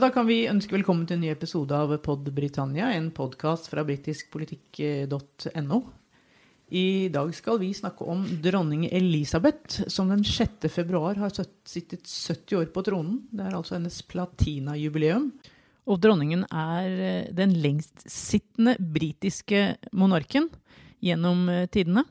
[0.00, 3.82] Da kan vi ønske velkommen til en ny episode av Pod Britannia, en podkast fra
[3.84, 5.78] britiskpolitikk.no.
[6.72, 10.70] I dag skal vi snakke om dronning Elisabeth, som den 6.
[10.72, 13.18] februar har sittet 70 år på tronen.
[13.28, 15.26] Det er altså hennes platinajubileum.
[15.90, 20.48] Og dronningen er eh, den lengstsittende britiske monarken
[21.04, 22.06] gjennom eh, tidene.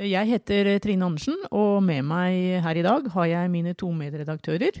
[0.00, 4.80] Jeg heter Trine Andersen, og med meg her i dag har jeg mine to medredaktører,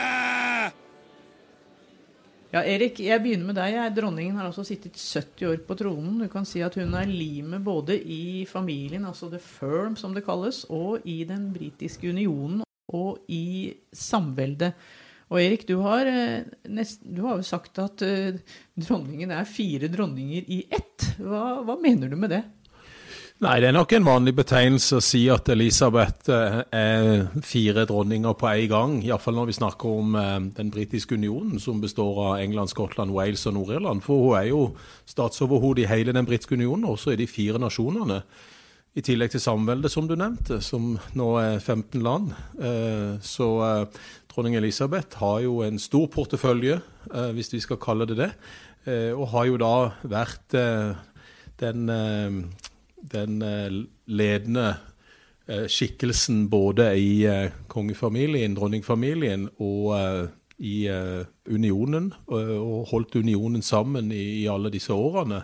[2.51, 3.77] Ja, Erik, jeg begynner med deg.
[3.95, 6.17] Dronningen har altså sittet 70 år på tronen.
[6.19, 10.25] Du kan si at hun er limet både i familien, altså the firm som det
[10.25, 14.73] kalles, og i den britiske unionen og i samveldet.
[15.31, 18.35] Og Erik, du har, eh, nest, du har jo sagt at uh,
[18.75, 21.07] dronningen er fire dronninger i ett.
[21.23, 22.41] Hva, hva mener du med det?
[23.41, 28.35] Nei, det er nok en vanlig betegnelse å si at Elisabeth eh, er fire dronninger
[28.37, 28.93] på en gang.
[29.01, 30.17] Iallfall når vi snakker om
[30.57, 34.05] den britiske unionen, som består av England, Skottland, Wales og Nord-Irland.
[34.05, 34.61] For hun er jo
[35.09, 38.21] statsoverhode i hele den britiske unionen, også i de fire nasjonene.
[38.91, 42.33] I tillegg til samveldet, som du nevnte, som nå er 15 land.
[42.59, 44.01] Eh, så eh,
[44.33, 48.33] dronning Elisabeth har jo en stor portefølje, eh, hvis vi skal kalle det det.
[49.13, 49.75] Og har jo da
[50.09, 50.55] vært
[51.61, 51.81] den,
[53.01, 53.41] den
[54.05, 54.75] ledende
[55.67, 57.25] skikkelsen både i
[57.67, 60.29] kongefamilien, dronningfamilien, og
[60.61, 60.75] i
[61.49, 62.11] unionen.
[62.29, 65.41] Og holdt unionen sammen i alle disse årene.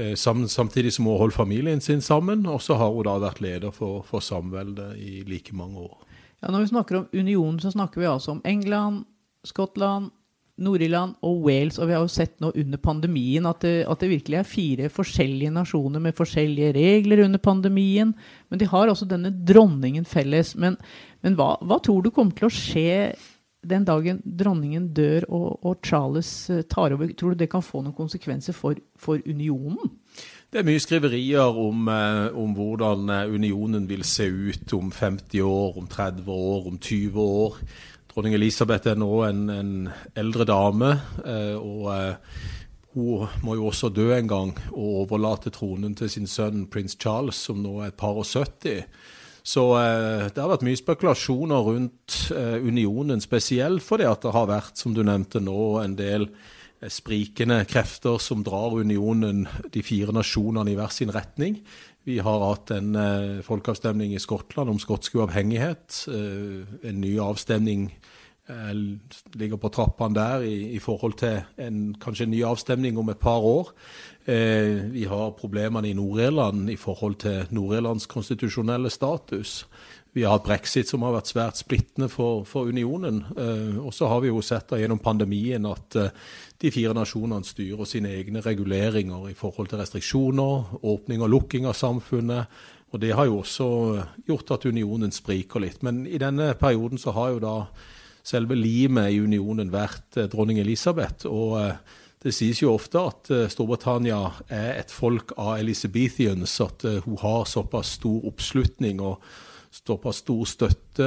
[0.00, 0.14] Eh,
[0.46, 2.46] samtidig som hun holdt familien sin sammen.
[2.46, 5.98] Og så har hun da vært leder for, for samveldet i like mange år.
[6.42, 9.04] Ja, Når vi snakker om unionen, så snakker vi altså om England,
[9.44, 10.10] Skottland,
[10.60, 11.78] Nord-Irland og Wales.
[11.80, 14.92] Og vi har jo sett nå under pandemien at det, at det, virkelig er fire
[14.92, 18.14] forskjellige nasjoner med forskjellige regler under pandemien.
[18.48, 20.54] Men de har også denne dronningen felles.
[20.56, 20.78] Men,
[21.24, 23.14] men hva, hva tror du kommer til å skje
[23.60, 27.82] den dagen dronningen dør og, og, Charles eh, tar over, tror du det kan få
[27.84, 29.92] noen konsekvenser for, for unionen?
[30.50, 35.44] Det er mye skriverier om, eh, om, hvordan eh, unionen vil se ut om 50
[35.44, 37.60] år, om 30 år, om 20 år.
[38.10, 39.74] Dronning Elisabeth er nå en, en
[40.18, 40.96] eldre dame.
[41.60, 41.86] og
[42.94, 47.38] hun må jo også dø en gang og overlate tronen til sin sønn prins Charles,
[47.38, 48.82] som nå er et par og 70.
[49.46, 54.50] Så eh, det har vært mye spekulasjoner rundt eh, unionen, spesielt fordi at det har
[54.50, 60.14] vært, som du nevnte nå, en del eh, sprikende krefter som drar unionen, de fire
[60.16, 61.58] nasjonene, i hver sin retning.
[62.08, 66.06] Vi har hatt en eh, folkeavstemning i Skottland om skotsk uavhengighet.
[66.08, 67.90] Eh, en ny avstemning
[69.34, 73.20] ligger på trappene der i, i forhold til en, kanskje en ny avstemning om et
[73.20, 73.72] par år.
[74.24, 79.64] Eh, vi har problemene i Nord-Irland i forhold til Nord-Irlands konstitusjonelle status.
[80.12, 83.22] Vi har hatt brexit som har vært svært splittende for, for unionen.
[83.30, 86.10] Eh, og så har vi jo sett da gjennom pandemien at eh,
[86.60, 91.78] de fire nasjonene styrer sine egne reguleringer i forhold til restriksjoner, åpning og lukking av
[91.78, 92.60] samfunnet.
[92.90, 93.70] Og det har jo også
[94.26, 95.84] gjort at unionen spriker litt.
[95.86, 97.56] Men i denne perioden så har jo da
[98.30, 101.26] selve limet i unionen vært dronning Elisabeth.
[101.26, 101.58] og
[102.20, 104.18] det sies jo ofte at uh, Storbritannia
[104.52, 109.24] er et folk av Elizabethians, at hun har såpass stor oppslutning og
[109.72, 111.06] såpass stor støtte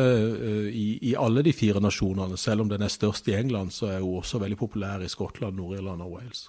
[0.71, 2.37] i, i, alle de fire nasjonene.
[2.39, 5.59] Selv om den er størst i England, så er hun også veldig populær i Skottland,
[5.59, 6.47] Nord-Irland og Wales.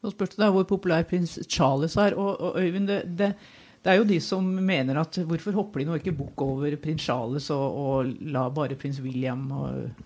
[0.00, 2.16] Nå spurte du deg hvor populær prins Charles er.
[2.16, 3.34] og, og Øyvind, det, det
[3.80, 7.06] det er jo de som mener at hvorfor hopper de nå ikke bukk over prins
[7.06, 9.46] Charles og, og la bare prins William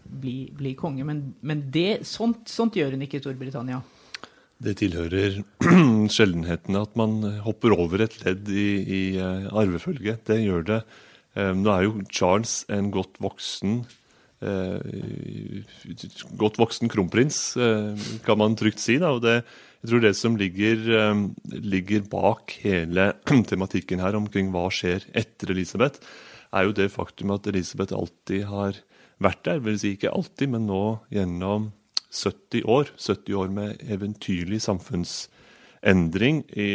[0.04, 1.06] bli, bli konge?
[1.06, 3.80] Men, men det, sånt, sånt, gjør hun ikke i Storbritannia.
[4.62, 5.40] Det tilhører
[6.14, 10.20] sjeldenhetene at man hopper over et ledd i, i uh, arvefølge.
[10.22, 10.80] Det gjør det.
[11.34, 13.80] Um, nå er jo Charles en godt voksen
[16.40, 17.94] godt voksen kronprins, uh,
[18.26, 18.98] kan man trygt si.
[19.02, 19.40] Da, og det,
[19.82, 23.12] jeg tror det som ligger, um, ligger, bak hele
[23.50, 26.02] tematikken her omkring hva skjer etter Elisabeth,
[26.54, 28.78] er jo det faktum at Elisabeth alltid har
[29.22, 29.62] vært der.
[29.64, 31.72] Vil si ikke alltid, men nå gjennom
[32.14, 32.92] 70 år.
[32.96, 36.44] 70 år med eventyrlig samfunnsendring.
[36.54, 36.68] I,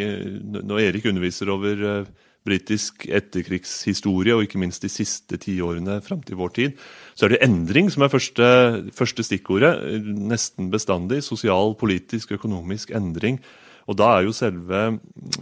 [0.44, 2.04] når Erik underviser over
[2.48, 6.84] britisk etterkrigshistorie, og ikke minst de siste tiårene fram til vår tid,
[7.16, 8.46] så er det endring som er første,
[8.96, 9.74] første stikkordet.
[10.06, 11.22] Nesten bestandig.
[11.26, 13.42] Sosial, politisk, økonomisk endring.
[13.90, 15.00] Og da er jo selve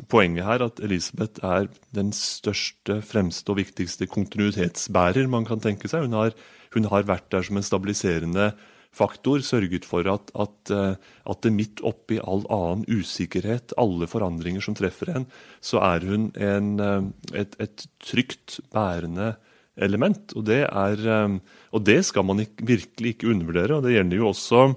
[0.07, 6.07] poenget her at Elisabeth er den største, fremste og viktigste kontinuitetsbærer man kan tenke seg.
[6.07, 6.35] Hun har,
[6.73, 8.53] hun har vært der som en stabiliserende
[8.97, 10.95] faktor, sørget for at, at, eh,
[11.29, 15.27] at det midt oppi all annen usikkerhet, alle forandringer som treffer en,
[15.61, 19.35] så er hun en, eh, et, et trygt, bærende
[19.77, 20.33] element.
[20.35, 21.39] Og det, er, eh,
[21.71, 23.77] og det skal man ikke, virkelig ikke undervurdere.
[23.77, 24.67] og Det gjelder jo også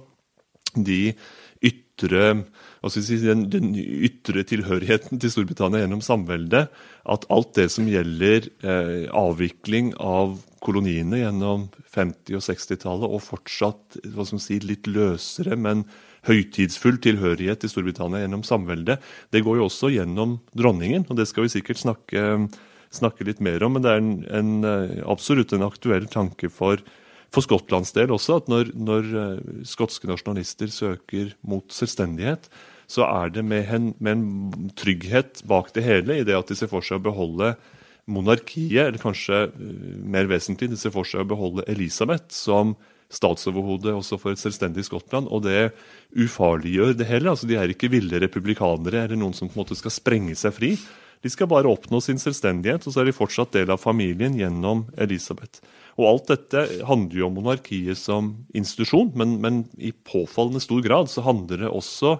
[0.76, 1.02] de
[1.60, 2.26] ytre
[2.88, 6.70] si, den, den, ytre tilhørigheten til Storbritannia gjennom samveldet.
[7.04, 14.00] At alt det som gjelder eh, avvikling av koloniene gjennom 50- og 60-tallet, og fortsatt
[14.14, 15.84] hva man si, litt løsere, men
[16.28, 19.00] høytidsfull tilhørighet til Storbritannia gjennom samveldet,
[19.32, 21.06] det går jo også gjennom dronningen.
[21.08, 22.24] og Det skal vi sikkert snakke,
[22.92, 26.80] snakke litt mer om, men det er en, en, eh, absolutt en aktuell tanke for
[27.30, 32.48] for Skottlands del også, at når, når uh, skotske nasjonalister søker mot selvstendighet,
[32.90, 36.58] så er det med en, med en, trygghet bak det hele, i det at de
[36.58, 37.52] ser for seg å beholde
[38.10, 42.74] monarkiet, eller kanskje uh, mer vesentlig, de ser for seg å beholde Elisabeth som
[43.10, 45.30] statsoverhode også for et selvstendig Skottland.
[45.30, 45.72] Og det
[46.14, 47.32] ufarliggjør det hele.
[47.32, 50.54] altså De er ikke ville republikanere eller noen som på en måte skal sprenge seg
[50.54, 50.76] fri.
[51.20, 54.86] De skal bare oppnå sin selvstendighet, og så er de fortsatt del av familien gjennom
[55.00, 55.60] Elisabeth.
[56.00, 61.10] Og alt dette handler jo om monarkiet som institusjon, men, men i påfallende stor grad
[61.12, 62.16] så handler det også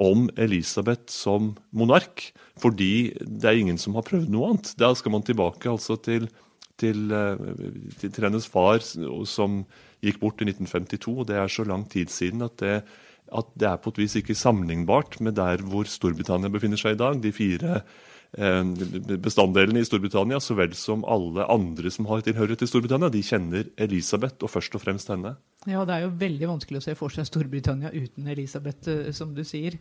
[0.00, 2.30] om Elisabeth som monark.
[2.60, 4.72] Fordi det er ingen som har prøvd noe annet.
[4.80, 6.30] Da skal man tilbake altså til,
[6.80, 7.44] til, eh,
[8.00, 9.62] til, til hennes far, som
[10.00, 11.16] gikk bort i 1952.
[11.18, 12.78] og Det er så lang tid siden at det,
[13.30, 17.02] at det er på et vis ikke sammenlignbart med der hvor Storbritannia befinner seg i
[17.02, 17.20] dag.
[17.20, 17.82] De fire
[18.30, 23.66] bestanddelene i Storbritannia, så vel som alle andre som har tilhørighet til Storbritannia, de kjenner
[23.80, 25.34] Elisabeth, og først og fremst henne.
[25.66, 29.34] Ja, det er jo veldig vanskelig å se for seg Storbritannia uten Elisabeth, eh, som
[29.34, 29.80] du sier.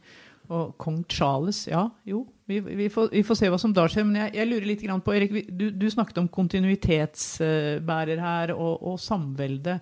[0.49, 4.07] Og kong Charles, ja, jo, vi, vi, får, vi får, se hva som da skjer.
[4.07, 8.97] Men jeg, jeg lurer litt på, Erik, du, du, snakket om kontinuitetsbærer her, og, og
[9.03, 9.77] samvelde.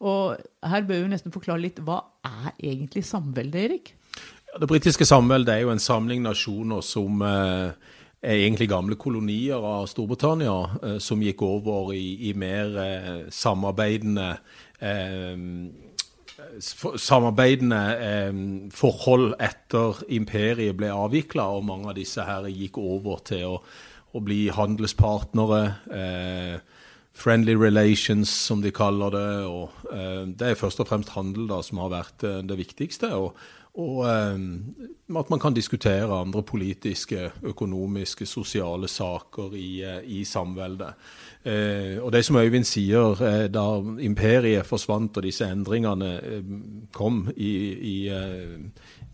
[0.00, 3.92] Og her bør vi nesten forklare litt, hva er egentlig samvelde, Erik?
[4.48, 7.76] Ja, det britiske samveldet er jo en samling nasjoner som eh,
[8.22, 14.32] egentlig gamle kolonier av Storbritannia eh, som gikk over i, i mer eh, samarbeidende
[14.80, 15.36] eh,
[16.98, 18.40] samarbeidende eh,
[18.74, 23.62] forhold etter imperiet ble avvikla, og mange av disse her gikk over til å,
[24.14, 25.62] å bli handelspartnere.
[25.90, 26.84] Eh,
[27.18, 29.30] friendly relations, som de kaller det.
[29.50, 33.10] og eh, Det er først og fremst handel da, som har vært det viktigste.
[33.18, 33.34] og
[33.78, 34.74] og um,
[35.18, 40.98] at man kan diskutere andre politiske, økonomiske, sosiale saker i, uh, i samveldet.
[41.46, 43.64] Uh, og det som Øyvind sier, da
[44.02, 46.10] imperiet forsvant og disse endringene
[46.92, 47.52] kom i,
[47.92, 47.96] i,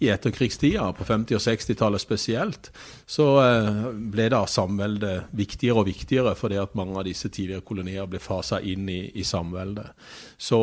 [0.01, 2.71] i etterkrigstida, på 50- og 60-tallet spesielt,
[3.07, 3.29] så
[3.93, 8.63] ble da samveldet viktigere og viktigere fordi at mange av disse tidligere kolonier ble fasa
[8.65, 9.93] inn i, i samveldet.
[10.41, 10.59] Så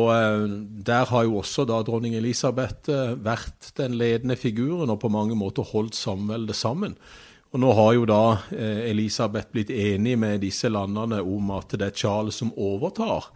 [0.84, 2.90] der har jo også da dronning Elisabeth
[3.22, 6.96] vært den ledende figuren og på mange måter holdt samveldet sammen.
[7.52, 8.22] Og Nå har jo da
[8.56, 13.28] eh, Elisabeth blitt enig med disse landene om at det er Charles som overtar.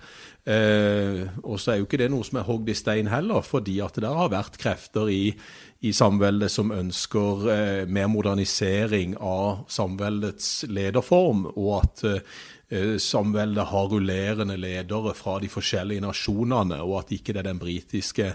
[0.46, 3.80] Eh, og så er jo ikke det noe som er hogd i stein heller, fordi
[3.84, 5.34] at det har vært krefter i,
[5.82, 13.90] i samveldet som ønsker eh, mer modernisering av samveldets lederform, og at eh, samveldet har
[13.90, 18.30] rullerende ledere fra de forskjellige nasjonene, og at ikke det er den britiske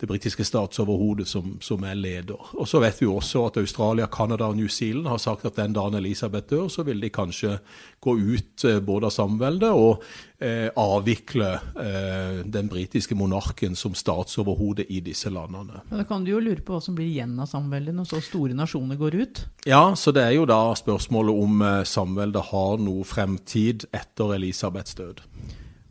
[0.00, 2.50] det britiske statsoverhodet som, som, er leder.
[2.52, 5.72] Og Så vet vi også at Australia, Canada og New Zealand har sagt at den
[5.72, 7.56] dagen Elisabeth dør, så vil de kanskje
[8.00, 10.04] gå ut eh, både av samveldet og
[10.38, 11.50] eh, avvikle
[11.80, 15.80] eh, den britiske monarken som statsoverhode i disse landene.
[15.88, 18.20] Men Da kan du jo lure på hva som blir igjen av samveldet når så
[18.20, 19.44] store nasjoner går ut?
[19.64, 25.00] Ja, så det er jo da spørsmålet om eh, samveldet har noe fremtid etter Elisabeths
[25.00, 25.24] død.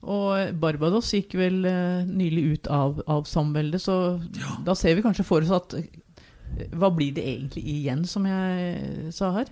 [0.06, 4.58] Og Barbados gikk vel uh, nylig ut av, av samveldet, så ja.
[4.66, 5.88] da ser vi kanskje for oss at eh,
[6.78, 9.50] hva blir det egentlig igjen, som jeg sa her?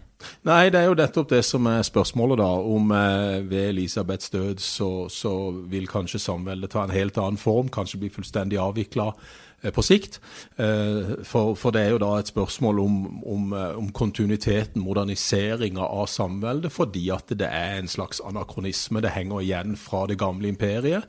[0.48, 2.52] Nei, det er jo nettopp det som er spørsmålet, da.
[2.76, 5.34] Om eh, ved Elisabeths død så, så,
[5.72, 10.20] vil kanskje samveldet ta en helt annen form, kanskje bli fullstendig avvikla Eh, på sikt.
[10.58, 15.86] Eh, for, for, det er jo da et spørsmål om, om, eh, om kontinuiteten, moderniseringa
[15.86, 19.02] av samveldet, fordi at det er en slags anakronisme.
[19.02, 21.08] Det henger igjen fra det gamle imperiet.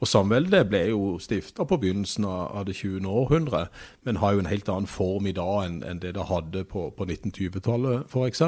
[0.00, 3.06] Og samveldet ble jo stifta på begynnelsen av det 20.
[3.08, 3.66] århundre,
[4.04, 6.90] men har jo en helt annen form i dag enn, enn det det hadde på,
[6.96, 8.42] på 1920-tallet f.eks.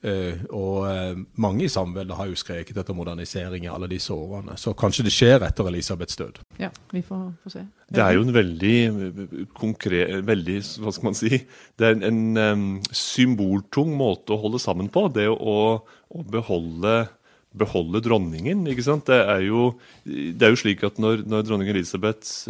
[0.00, 4.56] Eh, og eh, mange i samveldet har jo skreket etter modernisering i alle disse årene.
[4.60, 6.40] Så kanskje det skjer etter Elisabeths død.
[6.60, 7.66] Ja, vi får, får se.
[7.90, 11.30] Det er jo en veldig veldig konkret Veldig, hva skal man si
[11.78, 15.06] Det er en, en symboltung måte å holde sammen på.
[15.14, 16.94] Det å, å beholde,
[17.56, 18.62] beholde dronningen.
[18.70, 19.08] ikke sant?
[19.10, 19.72] Det er jo,
[20.04, 22.48] det er jo slik at når, når dronning Elisabeth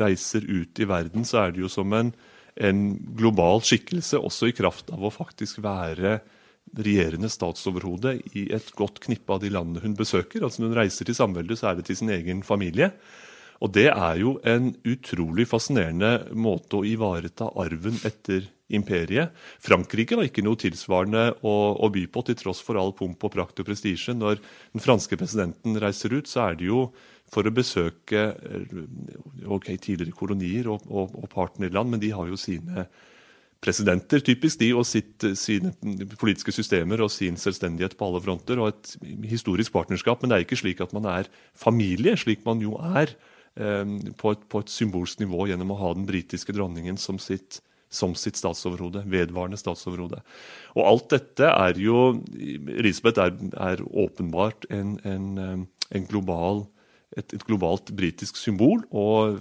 [0.00, 2.12] reiser ut i verden, så er det jo som en,
[2.60, 2.84] en
[3.18, 6.18] global skikkelse, også i kraft av å faktisk være
[6.76, 10.44] regjerende statsoverhode i et godt knippe av de landene hun besøker.
[10.44, 12.92] Altså Når hun reiser til samveldet, så er det til sin egen familie.
[13.60, 19.34] Og det er jo en utrolig fascinerende måte å ivareta arven etter imperiet.
[19.60, 23.34] Frankrike var ikke noe tilsvarende å, å by på, til tross for all pomp og
[23.34, 24.14] prakt og prestisje.
[24.16, 26.86] Når den franske presidenten reiser ut, så er det jo
[27.30, 28.30] for å besøke
[29.46, 32.86] okay, tidligere kolonier og, og, og partnerland, men de har jo sine
[33.60, 35.74] presidenter, typisk de, og sitt, sine
[36.16, 38.94] politiske systemer og sin selvstendighet på alle fronter, og et
[39.28, 40.22] historisk partnerskap.
[40.22, 44.30] Men det er ikke slik at man er familie, slik man jo er eh, på,
[44.30, 47.58] et, på et symbolsk nivå gjennom å ha den britiske dronningen som sitt,
[47.90, 50.22] som sitt statsoverhode, vedvarende statsoverhode.
[50.78, 55.64] Og alt dette er jo Elisabeth er, er åpenbart en, en, eh,
[55.98, 56.64] en global
[57.16, 59.40] et, et globalt britisk symbol og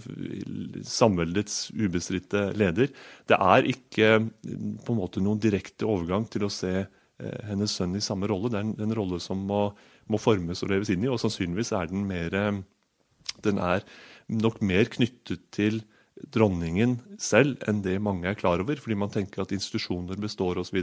[0.88, 2.90] samveldets ubestridte leder.
[3.30, 7.94] Det er ikke på en måte noen direkte overgang til å se eh, hennes sønn
[7.98, 8.50] i samme rolle.
[8.50, 9.68] Det er en, en rolle som må,
[10.10, 12.40] må, formes og leves inn i, og sannsynligvis er den mer
[13.46, 13.86] Den er
[14.30, 15.82] nok mer knyttet til
[16.36, 20.82] dronningen selv enn det mange er klar over, fordi man tenker at institusjoner består osv.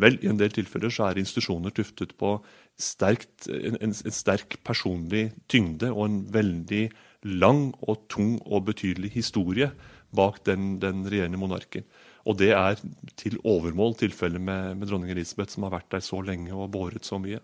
[0.00, 2.38] Vel, i en del tilfeller så er institusjoner tuftet på
[2.80, 6.84] sterkt, en, en, en, sterk personlig tyngde og en veldig
[7.40, 9.70] lang og tung og betydelig historie
[10.16, 11.84] bak den, den regjerende monarken.
[12.28, 12.80] Og det er
[13.20, 17.06] til overmål tilfellet med, med dronning Elisabeth, som har vært der så lenge og båret
[17.06, 17.40] så mye.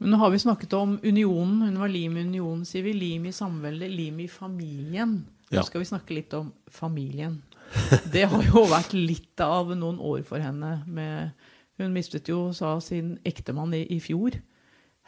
[0.00, 1.60] Men nå har vi snakket om unionen.
[1.62, 2.94] Hun var lim i unionen, sier vi.
[2.96, 5.18] Lim i samveldet, lim i familien.
[5.50, 7.40] Nå skal vi snakke litt om familien.
[8.12, 10.78] Det har jo vært litt av noen år for henne.
[10.88, 11.34] Med,
[11.76, 14.40] hun mistet jo sa sin ektemann i, i fjor.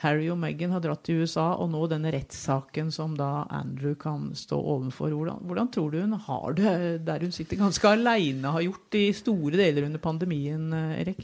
[0.02, 4.32] Harry og Meghan har dratt til USA, og nå denne rettssaken som da Andrew kan
[4.36, 5.12] stå overfor.
[5.14, 6.72] Hvordan, hvordan, tror du hun har det
[7.06, 10.68] der hun sitter ganske aleine, har gjort i store deler under pandemien,
[10.98, 11.22] Erik?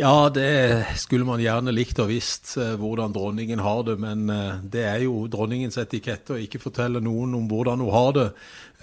[0.00, 3.96] Ja, det skulle man gjerne likt og visst eh, hvordan dronningen har det.
[3.98, 8.12] Men eh, det er jo dronningens etikette å ikke fortelle noen om hvordan hun har
[8.14, 8.26] det.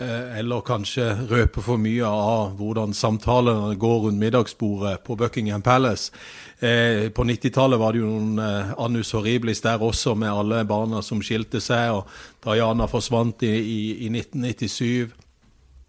[0.03, 6.12] Eh, eller kanskje røpe for mye av hvordan samtalene går rundt middagsbordet på Buckingham Palace.
[6.60, 8.39] På 90-tallet var det jo noen
[8.79, 11.95] annus horribilis der også, med alle barna som skilte seg.
[11.95, 15.15] Og Diana forsvant i, i, i 1997.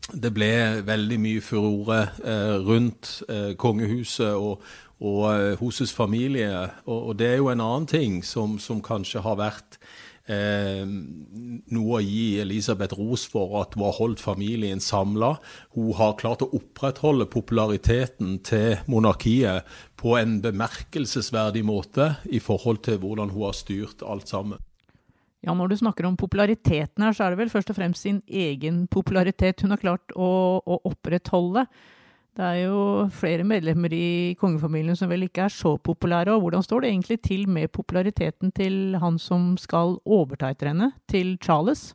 [0.06, 0.50] Det ble
[0.87, 2.00] veldig mye furore
[2.66, 4.61] rundt eh, kongehuset og,
[5.00, 6.50] og hoses hennes familie.
[6.87, 9.79] Og, og, det er jo en annen ting som, som kanskje har vært
[10.31, 15.37] eh, noe å gi Elisabeth ros for, at hun har holdt familien samla.
[15.76, 19.69] Hun har klart å opprettholde populariteten til monarkiet
[20.00, 24.62] på en bemerkelsesverdig måte i forhold til hvordan hun har styrt alt sammen.
[25.45, 28.23] Ja, Når du snakker om populariteten her, så er det vel først og fremst sin
[28.26, 31.69] egen popularitet hun har klart å, å opprettholde.
[32.37, 32.81] Det er jo
[33.16, 36.35] flere medlemmer i kongefamilien som vel ikke er så populære.
[36.35, 40.93] og Hvordan står det egentlig til med populariteten til han som skal overta etter henne,
[41.09, 41.95] til Charles?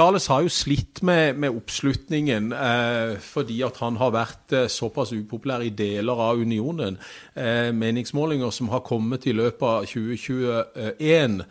[0.00, 5.12] Charles har jo slitt med, med oppslutningen eh, fordi at han har vært eh, såpass
[5.16, 6.98] upopulær i deler av unionen.
[7.32, 11.44] Eh, meningsmålinger som har kommet i løpet av 2021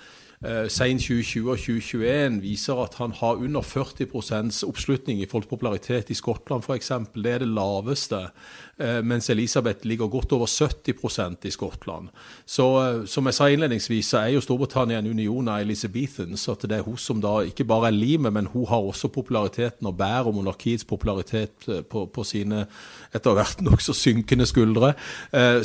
[0.46, 6.10] eh, sent 2020 og 2021 viser at han har under 40% oppslutning i til popularitet
[6.10, 6.92] i Skottland f.eks.
[7.16, 8.28] Det er det laveste.
[8.82, 12.08] Eh, mens Elisabeth ligger godt over 70% i Skottland.
[12.46, 16.48] Så eh, som jeg sa innledningsvis, så er jo Storbritannia en union av Elizabethans.
[16.50, 19.88] At det er hun som da ikke bare er limet, men hun har også populariteten
[19.88, 22.66] og bærer monarkiets popularitet eh, på, på sine
[23.14, 24.94] etter hvert nokså synkende skuldre.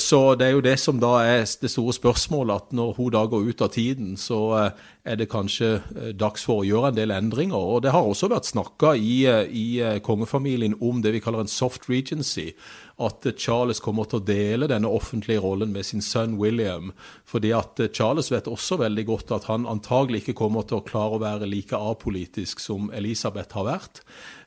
[0.03, 3.23] Så det er jo det som da er det store spørsmålet, at når hun da
[3.31, 4.73] går ut av tiden, så
[5.07, 5.77] er det kanskje
[6.19, 7.55] dags for å gjøre en del endringer.
[7.55, 9.67] Og Det har også vært snakka i, i,
[10.03, 12.51] kongefamilien om det vi kaller en soft regency.
[12.97, 16.95] At Charles kommer til å dele denne offentlige rollen med sin sønn William.
[17.29, 21.19] Fordi at Charles vet også veldig godt at han antagelig ikke kommer til å klare
[21.19, 24.01] å være like apolitisk som Elisabeth har vært.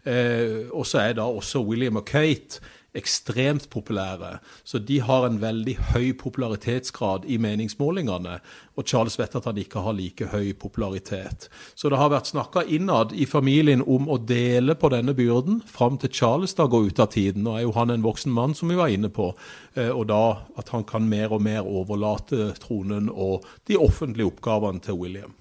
[0.09, 2.63] Eh, og så er da også William og Kate
[2.97, 4.39] ekstremt populære.
[4.63, 8.39] Så de har en veldig høy popularitetsgrad i meningsmålingene.
[8.75, 11.49] Og Charles vet at han ikke har like høy popularitet.
[11.75, 15.99] Så det har vært snakka innad i familien om å dele på denne byrden fram
[16.01, 17.43] til Charles da går ut av tiden.
[17.45, 19.31] Nå er jo han en voksen mann, som vi var inne på.
[19.75, 20.23] Eh, og da
[20.57, 25.35] at han kan mer og mer overlate tronen og de offentlige oppgavene til William.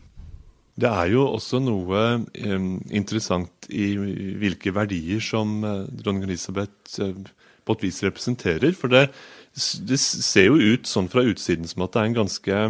[0.79, 2.03] Det er jo også noe
[2.39, 3.91] eh, interessant i
[4.39, 7.17] hvilke verdier som eh, dronning Elisabeth eh,
[7.69, 8.73] på et vis representerer.
[8.77, 9.07] For det,
[9.87, 12.61] det, ser jo ut sånn fra utsiden som at det er en ganske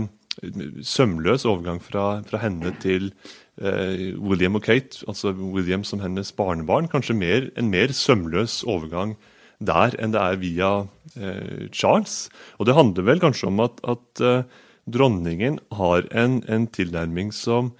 [0.86, 3.10] sømløs overgang fra, fra henne til
[3.58, 6.90] eh, William og Kate, altså William som hennes barnebarn.
[6.90, 9.16] Kanskje mer, en mer sømløs overgang
[9.58, 10.70] der enn det er via
[11.18, 12.28] eh, Charles.
[12.58, 14.42] Og det handler vel kanskje om at, at eh,
[14.88, 17.72] dronningen har en, en, tilnærming som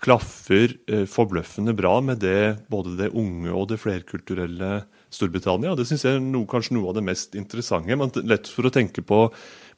[0.00, 4.82] klaffer eh, forbløffende bra med det, både det unge og det flerkulturelle
[5.14, 5.74] Storbritannia.
[5.76, 7.96] Det syns jeg er noe, kanskje noe av det mest interessante.
[7.96, 9.26] Men lett for å tenke på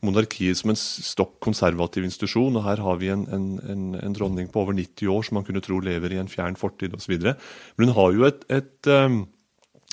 [0.05, 2.57] monarkiet som en stokk konservativ institusjon.
[2.57, 5.47] og Her har vi en, en, en, en, dronning på over 90 år som man
[5.47, 7.15] kunne tro lever i en fjern fortid osv.
[7.21, 9.23] Men hun har jo et, et, um,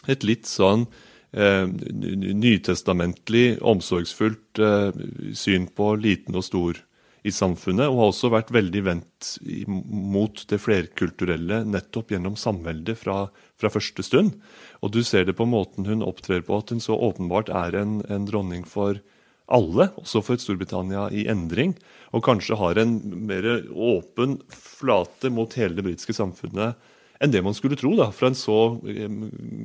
[0.08, 0.88] et litt sånn
[1.36, 5.06] eh, nytestamentlig, omsorgsfullt eh,
[5.38, 6.82] syn på liten og stor
[7.28, 9.34] i samfunnet, og har også vært veldig vendt
[9.68, 13.28] mot det flerkulturelle nettopp gjennom samveldet fra,
[13.60, 14.34] fra, første stund.
[14.82, 18.00] Og du ser det på måten hun opptrer på, at hun så åpenbart er en,
[18.10, 19.02] en dronning for
[19.48, 21.78] alle, også for Storbritannia i endring,
[22.16, 26.76] og kanskje har en mer åpen flate mot hele det britiske samfunnet
[27.24, 28.78] enn det man skulle tro da, fra en så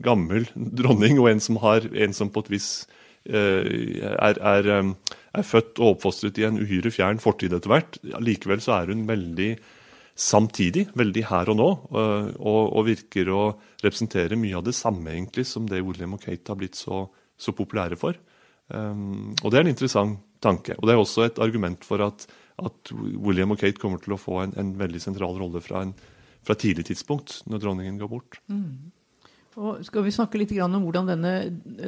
[0.04, 2.68] gammel dronning, og en som, har, en som på et vis
[3.28, 4.70] eh, er, er,
[5.32, 7.98] er, født og oppfostret i en uhyre fjern fortid etter hvert.
[8.20, 9.52] Likevel så er hun veldig
[10.18, 13.42] samtidig, veldig her og nå, eh, og, og, virker å
[13.82, 17.54] representere mye av det samme egentlig som det William og Kate har blitt så, så
[17.56, 18.18] populære for.
[18.72, 20.76] Um, og Det er en interessant tanke.
[20.78, 22.26] Og Det er også et argument for at,
[22.60, 25.94] at William og Kate kommer til å få en, en veldig sentral rolle fra, en,
[26.44, 28.40] fra tidlig tidspunkt, når dronningen går bort.
[28.52, 28.92] Mm.
[29.60, 31.32] Og skal vi snakke litt om hvordan denne,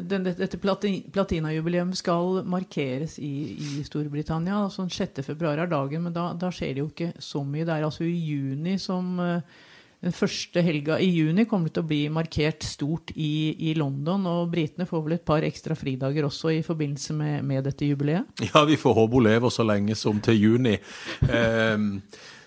[0.04, 4.66] den, dette platinajubileum skal markeres i, i Storbritannia?
[4.66, 7.64] Altså 6.2 er dagen, men da, da, skjer det jo ikke så mye.
[7.64, 9.62] Det er altså i juni som uh,
[10.04, 14.26] den første helga i juni kommer det til å bli markert stort i, i London.
[14.28, 18.44] Og britene får vel et par ekstra fridager også i forbindelse med, med dette jubileet?
[18.50, 20.76] Ja, vi får håpe hun lever så lenge som til juni.
[21.34, 21.80] Eh,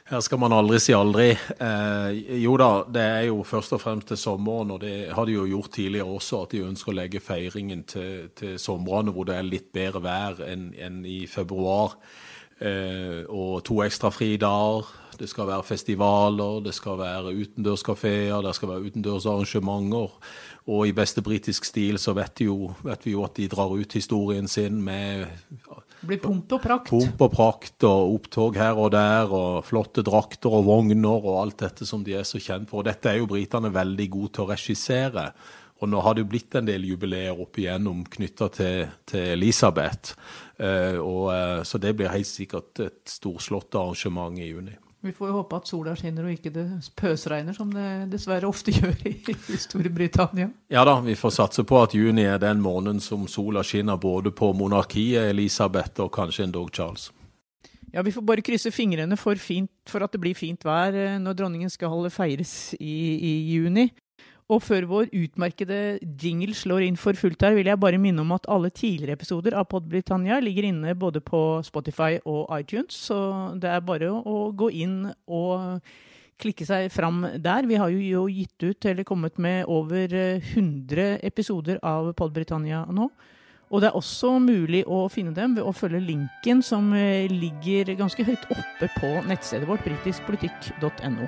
[0.08, 1.32] her skal man aldri si aldri.
[1.36, 5.36] Eh, jo da, det er jo først og fremst til sommeren, og det har de
[5.36, 9.36] jo gjort tidligere også, at de ønsker å legge feiringen til, til somrene hvor det
[9.36, 11.98] er litt bedre vær enn, enn i februar.
[12.58, 14.88] Eh, og to ekstra fridager.
[15.18, 20.16] Det skal være festivaler, det skal være utendørskafeer, det skal være utendørsarrangementer.
[20.68, 23.94] Og i beste britisk stil så vet, jo, vet, vi jo at de drar ut
[23.98, 25.28] historien sin med
[26.08, 26.92] blir pump og prakt.
[26.92, 31.62] Pump og prakt og opptog her og der, og flotte drakter og vogner og alt
[31.64, 32.84] dette som de er så kjent for.
[32.84, 35.32] Og dette er jo britene veldig gode til å regissere.
[35.78, 40.16] Og nå har det jo blitt en del jubileer opp igjennom knytta til, til, Elisabeth.
[40.58, 44.74] Uh, og, uh, så det blir helt sikkert et storslått arrangement i juni.
[45.06, 46.66] Vi får jo håpe at sola skinner og ikke det
[46.98, 50.50] pøsregner, som det dessverre ofte gjør i, i Storbritannia.
[50.74, 54.34] Ja da, vi får satse på at juni er den måneden som sola skinner både
[54.34, 57.12] på monarkiet, Elisabeth og kanskje en Dog Charles.
[57.94, 61.16] Ja, Vi får bare krysse fingrene for, fint, for at det blir fint vær eh,
[61.22, 63.88] når dronningen skal feires i, i juni.
[64.48, 68.32] Og før vår utmerkede jingle slår inn for fullt her, vil jeg bare minne om
[68.32, 73.18] at alle tidligere episoder av Podbritannia ligger inne både på Spotify og iTunes, så
[73.60, 75.82] det er bare å gå inn og
[76.40, 77.68] klikke seg fram der.
[77.68, 83.10] Vi har jo gitt ut, eller kommet med, over 100 episoder av Podbritannia nå.
[83.68, 87.92] Og det er også mulig å finne dem ved å følge linken som eh, ligger
[88.00, 91.28] ganske høyt oppe på nettstedet vårt, britiskpolitikk.no.